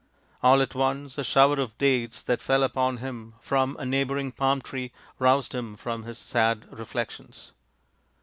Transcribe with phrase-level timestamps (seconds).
[0.41, 4.59] All at once a shower of dates that fell upon him from a neighbouring palm
[4.59, 7.51] tree roused him from his sad reflections.